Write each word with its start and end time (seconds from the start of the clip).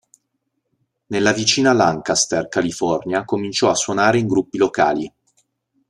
Nella 1.09 1.31
vicina 1.31 1.73
Lancaster, 1.73 2.47
California, 2.47 3.23
cominciò 3.23 3.69
a 3.69 3.75
suonare 3.75 4.17
in 4.17 4.25
gruppi 4.25 4.57
locali. 4.57 5.13